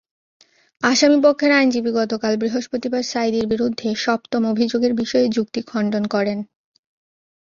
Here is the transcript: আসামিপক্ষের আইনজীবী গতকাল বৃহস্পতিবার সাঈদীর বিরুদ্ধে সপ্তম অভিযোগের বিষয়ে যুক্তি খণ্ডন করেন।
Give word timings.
আসামিপক্ষের 0.83 1.51
আইনজীবী 1.51 1.91
গতকাল 1.91 2.33
বৃহস্পতিবার 2.37 3.03
সাঈদীর 3.03 3.45
বিরুদ্ধে 3.47 3.87
সপ্তম 3.97 4.41
অভিযোগের 4.45 4.93
বিষয়ে 4.93 5.27
যুক্তি 5.29 5.59
খণ্ডন 5.67 6.03
করেন। 6.07 6.39